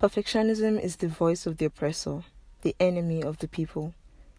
[0.00, 2.22] Perfectionism is the voice of the oppressor,
[2.62, 3.92] the enemy of the people.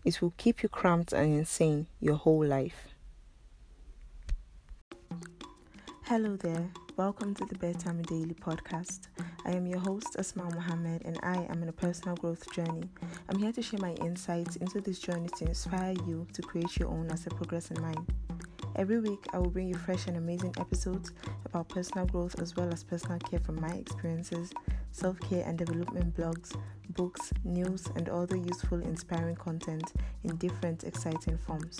[0.03, 2.87] It will keep you cramped and insane your whole life.
[6.05, 6.67] Hello there.
[6.97, 9.09] Welcome to the Better Me Daily podcast.
[9.45, 12.89] I am your host, Asmau Mohammed, and I am on a personal growth journey.
[13.29, 16.89] I'm here to share my insights into this journey to inspire you to create your
[16.89, 18.07] own as a progress in mine.
[18.77, 21.11] Every week, I will bring you fresh and amazing episodes
[21.45, 24.51] about personal growth as well as personal care from my experiences,
[24.91, 26.55] self care and development blogs,
[26.89, 29.93] books, news, and other useful, inspiring content
[30.23, 31.79] in different, exciting forms.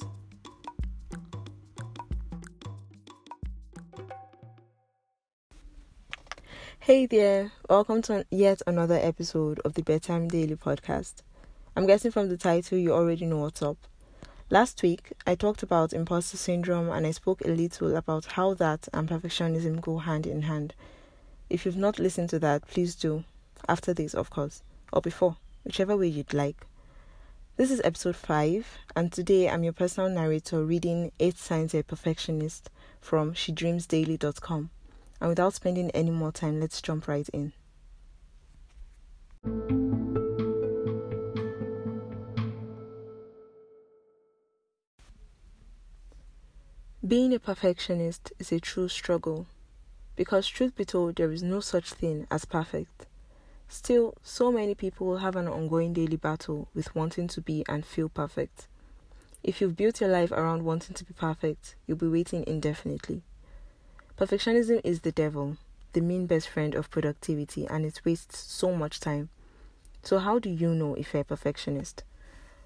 [6.80, 11.22] Hey there, welcome to yet another episode of the Better Me Daily Podcast.
[11.76, 13.78] I'm guessing from the title you already know what's up.
[14.50, 18.88] Last week, I talked about imposter syndrome and I spoke a little about how that
[18.94, 20.74] and perfectionism go hand in hand.
[21.52, 23.26] If you've not listened to that, please do.
[23.68, 26.66] After this, of course, or before, whichever way you'd like.
[27.58, 32.70] This is episode 5, and today I'm your personal narrator reading 8 Signs a Perfectionist
[33.02, 34.70] from SheDreamsAllDay.com.
[35.20, 37.52] And without spending any more time, let's jump right in.
[47.06, 49.48] Being a perfectionist is a true struggle
[50.22, 53.08] because, truth be told, there is no such thing as perfect.
[53.68, 58.08] Still, so many people have an ongoing daily battle with wanting to be and feel
[58.08, 58.68] perfect.
[59.42, 63.24] If you've built your life around wanting to be perfect, you'll be waiting indefinitely.
[64.16, 65.58] Perfectionism is the devil,
[65.94, 69.30] the mean best friend of productivity, and it wastes so much time.
[70.04, 72.04] So, how do you know if you're a perfectionist?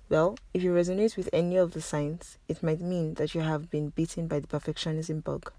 [0.10, 3.70] Well, if you resonate with any of the signs, it might mean that you have
[3.70, 5.54] been bitten by the perfectionism bug.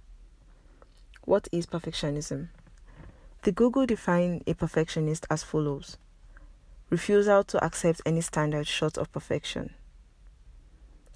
[1.27, 2.50] What is perfectionism?
[3.42, 5.98] The Google define a perfectionist as follows
[6.88, 9.74] refusal to accept any standard short of perfection.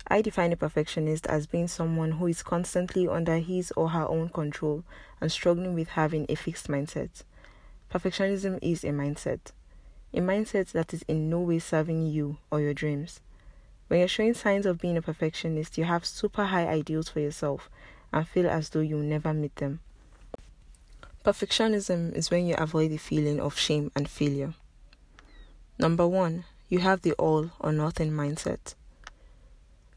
[0.09, 4.31] I define a perfectionist as being someone who is constantly under his or her own
[4.31, 4.83] control
[5.21, 7.23] and struggling with having a fixed mindset.
[7.89, 9.53] Perfectionism is a mindset
[10.13, 13.21] a mindset that is in no way serving you or your dreams.
[13.87, 17.71] When you're showing signs of being a perfectionist, you have super high ideals for yourself
[18.13, 19.79] and feel as though you'll never meet them.
[21.23, 24.55] Perfectionism is when you avoid the feeling of shame and failure.
[25.79, 28.75] Number one, you have the all or nothing mindset.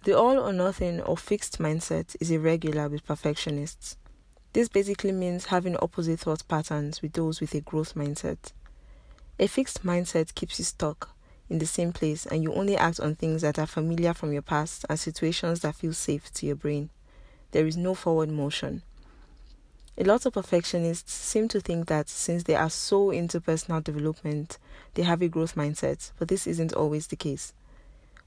[0.03, 3.95] The all or nothing or fixed mindset is irregular with perfectionists.
[4.51, 8.51] This basically means having opposite thought patterns with those with a growth mindset.
[9.39, 11.15] A fixed mindset keeps you stuck
[11.49, 14.41] in the same place and you only act on things that are familiar from your
[14.41, 16.89] past and situations that feel safe to your brain.
[17.51, 18.81] There is no forward motion.
[19.95, 24.57] A lot of perfectionists seem to think that since they are so into personal development,
[24.95, 27.53] they have a growth mindset, but this isn't always the case.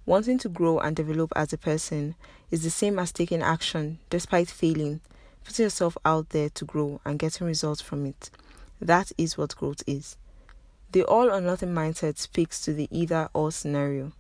[0.05, 2.15] Wanting to grow and develop as a person
[2.53, 5.01] is the same as taking action despite failing,
[5.45, 8.31] putting yourself out there to grow and getting results from it.
[8.81, 10.17] That is what growth is.
[10.93, 14.13] The all or nothing mindset speaks to the either or scenario.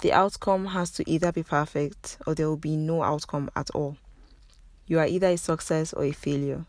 [0.00, 3.98] The outcome has to either be perfect or there will be no outcome at all.
[4.86, 6.64] You are either a success or a failure.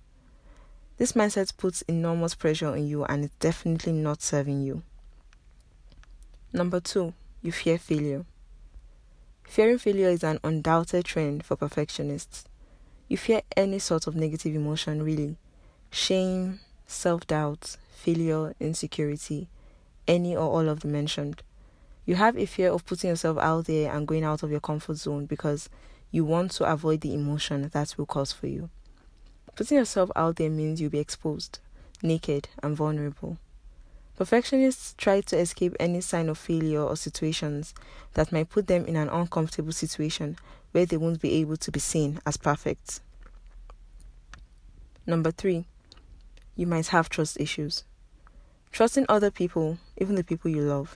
[0.97, 4.81] This mindset puts enormous pressure on you and it's definitely not serving you.
[6.53, 8.25] Number two, you fear failure.
[9.43, 12.45] Fearing failure is an undoubted trend for perfectionists.
[13.07, 15.37] You fear any sort of negative emotion, really
[15.91, 19.47] shame, self doubt, failure, insecurity,
[20.07, 21.43] any or all of the mentioned.
[22.05, 24.95] You have a fear of putting yourself out there and going out of your comfort
[24.97, 25.69] zone because
[26.15, 28.69] you want to avoid the emotion that will cause for you.
[29.53, 31.59] Putting yourself out there means you'll be exposed,
[32.01, 33.37] naked, and vulnerable.
[34.15, 37.73] Perfectionists try to escape any sign of failure or situations
[38.13, 40.37] that might put them in an uncomfortable situation
[40.71, 43.01] where they won't be able to be seen as perfect.
[45.05, 45.65] Number three,
[46.55, 47.83] you might have trust issues.
[48.71, 50.95] Trusting other people, even the people you love,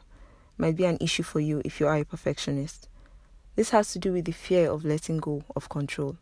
[0.58, 2.89] might be an issue for you if you are a perfectionist.
[3.60, 6.16] This has to do with the fear of letting go of control.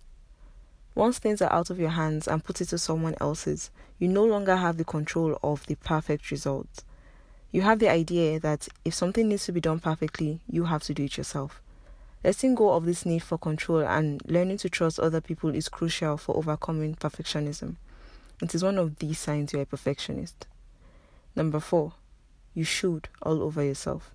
[0.96, 3.70] Once things are out of your hands and put it to someone else's,
[4.00, 6.84] you no longer have the control of the perfect result.
[7.52, 10.96] You have the idea that if something needs to be done perfectly, you have to
[10.96, 11.62] do it yourself.
[12.24, 16.18] Letting go of this need for control and learning to trust other people is crucial
[16.18, 17.76] for overcoming perfectionism.
[18.42, 20.48] It is one of these signs you are a perfectionist.
[21.36, 21.94] Number four,
[22.56, 24.10] you should all over yourself.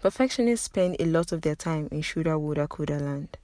[0.00, 3.36] Perfectionists spend a lot of their time in shoulda, woulda, coulda land.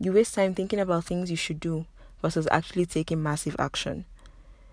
[0.00, 1.86] You waste time thinking about things you should do
[2.22, 4.04] versus actually taking massive action.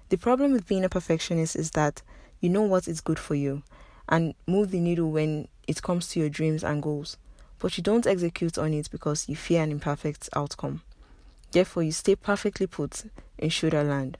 [0.09, 2.01] The problem with being a perfectionist is that
[2.45, 3.63] You know what is good for you
[4.07, 7.17] and move the needle when it comes to your dreams and goals,
[7.57, 10.81] but you don't execute on it because you fear an imperfect outcome.
[11.51, 13.05] Therefore, you stay perfectly put
[13.37, 14.17] in shoulder land,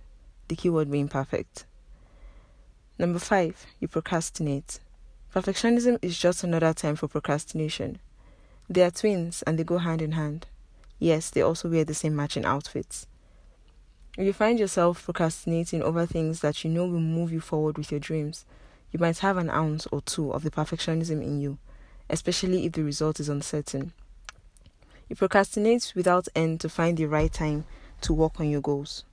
[0.47, 1.65] the keyword being perfect.
[2.97, 4.79] Number five, you procrastinate.
[5.35, 7.99] Perfectionism is just another term for procrastination.
[8.69, 10.47] They are twins and they go hand in hand.
[10.97, 13.05] Yes, they also wear the same matching outfits.
[14.17, 17.91] If you find yourself procrastinating over things that you know will move you forward with
[17.91, 18.45] your dreams,
[18.93, 21.57] you might have an ounce or two of the perfectionism in you,
[22.09, 23.91] especially if the result is uncertain.
[25.09, 27.65] You procrastinate without end to find the right time
[28.03, 29.03] to work on your goals.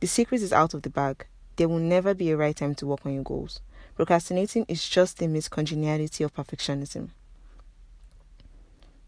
[0.00, 1.26] The secret is out of the bag.
[1.56, 3.60] There will never be a right time to work on your goals.
[3.94, 7.10] Procrastinating is just the miscongeniality of perfectionism.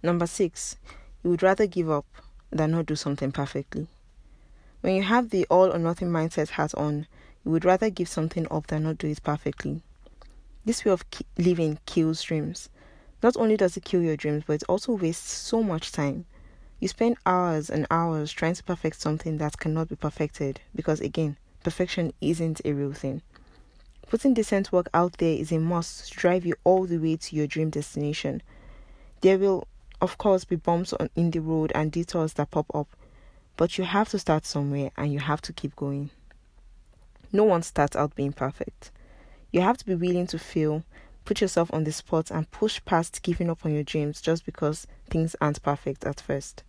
[0.03, 0.77] Number six,
[1.23, 2.05] you would rather give up
[2.51, 3.89] than not do something perfectly.
[4.83, 7.07] When you have the all or nothing mindset hat on,
[7.45, 9.83] you would rather give something up than not do it perfectly.
[10.67, 12.69] This way of ki- living kills dreams.
[13.23, 16.27] Not only does it kill your dreams, but it also wastes so much time.
[16.79, 21.39] You spend hours and hours trying to perfect something that cannot be perfected because, again,
[21.63, 23.23] perfection isn't a real thing.
[24.09, 27.37] Putting decent work out there is a must to drive you all the way to
[27.37, 28.43] your dream destination.
[29.23, 29.67] There will,
[30.01, 32.89] of course, be bumps on, in the road and detours that pop up,
[33.56, 36.11] but you have to start somewhere and you have to keep going.
[37.33, 38.91] No one starts out being perfect.
[39.51, 40.85] You have to be willing to fail,
[41.25, 44.87] put yourself on the spot, and push past giving up on your dreams just because
[45.09, 46.62] things aren't perfect at first.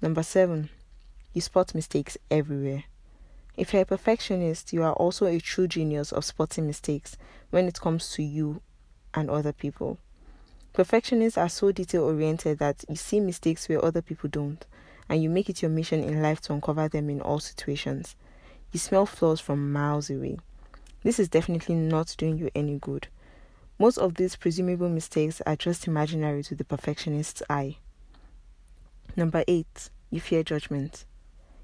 [0.00, 0.70] Number seven,
[1.32, 2.84] you spot mistakes everywhere.
[3.58, 7.16] If you're a perfectionist, you are also a true genius of spotting mistakes
[7.50, 8.62] when it comes to you
[9.14, 9.98] and other people.
[10.72, 14.64] Perfectionists are so detail oriented that you see mistakes where other people don't,
[15.08, 18.14] and you make it your mission in life to uncover them in all situations.
[18.70, 20.38] You smell flaws from miles away.
[21.02, 23.08] This is definitely not doing you any good.
[23.76, 27.78] Most of these presumable mistakes are just imaginary to the perfectionist's eye.
[29.16, 29.90] Number 8.
[30.10, 31.04] You fear judgment.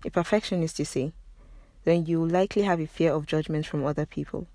[0.04, 1.12] A perfectionist, you see,
[1.84, 4.46] then you likely have a fear of judgment from other people.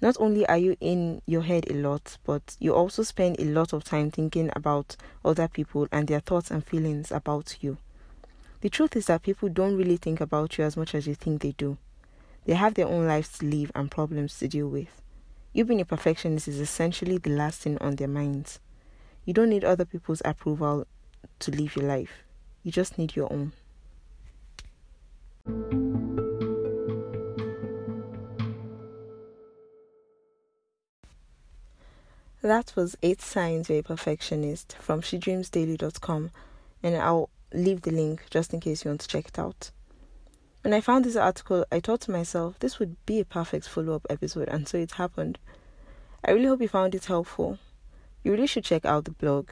[0.00, 3.72] Not only are you in your head a lot, but you also spend a lot
[3.72, 7.78] of time thinking about other people and their thoughts and feelings about you.
[8.60, 11.40] The truth is that people don't really think about you as much as you think
[11.40, 11.78] they do.
[12.44, 15.02] They have their own lives to live and problems to deal with.
[15.52, 18.60] You being a perfectionist is essentially the last thing on their minds.
[19.24, 20.86] You don't need other people's approval
[21.38, 22.22] to live your life,
[22.62, 23.52] you just need your own.
[32.46, 36.30] That was 8 Signs You're a Perfectionist from SheDreamsAllDay.com,
[36.80, 39.72] and I'll leave the link just in case you want to check it out.
[40.62, 43.96] When I found this article, I thought to myself, this would be a perfect follow
[43.96, 45.40] up episode, and so it happened.
[46.24, 47.58] I really hope you found it helpful.
[48.22, 49.50] You really should check out the blog.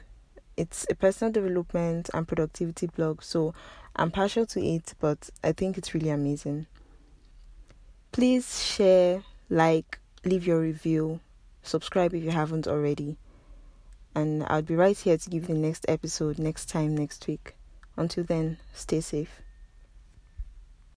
[0.55, 3.53] It's a personal development and productivity blog, so
[3.97, 6.67] I'm partial to it, but I think it's really amazing.
[8.13, 11.19] Please share, like, leave your review,
[11.65, 13.17] subscribe if you haven't already.
[14.13, 17.55] And I'll be right here to give you the next episode next time next week.
[17.97, 19.41] Until then, stay safe.